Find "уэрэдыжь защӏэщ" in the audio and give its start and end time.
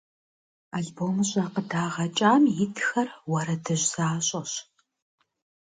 3.29-4.51